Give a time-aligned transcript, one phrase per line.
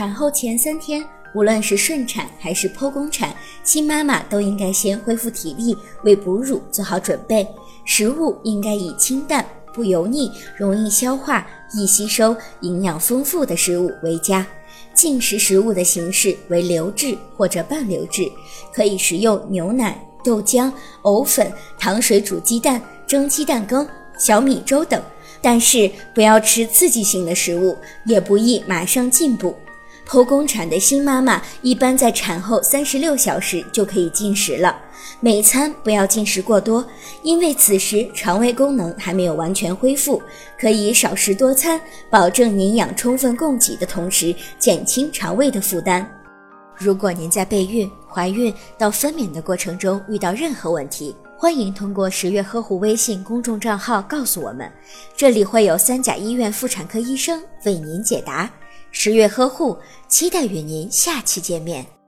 [0.00, 7.46] 产后前三天，无论是顺产还是剖宫产，新妈妈都应该先恢复体力，为哺乳做好准备。
[7.84, 9.44] 食物应该以清淡、
[9.74, 14.46] 不油腻、容易消化、易吸收、营养丰富的食物为佳。
[14.94, 18.22] 进食食物的形式为流质或者半流质，
[18.72, 20.72] 可以食用牛奶、豆浆、
[21.02, 23.86] 藕粉、糖水煮鸡蛋、蒸鸡蛋羹、
[24.18, 24.98] 小米粥等。
[25.42, 27.76] 但是不要吃刺激性的食物，
[28.06, 29.54] 也不宜马上进补。
[30.10, 34.76] 剖宫产的新妈妈一般在产后三十六小时就可以进食了，
[35.20, 36.84] 每餐不要进食过多，
[37.22, 40.20] 因为此时肠胃功能还没有完全恢复，
[40.58, 46.04] 可以少食多餐，保证营养充分供给的同时，减轻肠胃的负担。
[46.76, 54.68] 如果您在备孕、怀孕到分娩的过程中遇到任何问题，欢迎通过十月呵护微信公众账号告诉我们，
[55.16, 58.50] 这里会有三甲医院妇产科医生为您解答。
[58.92, 59.78] 十月呵护，
[60.08, 61.99] 期待与您下期见面。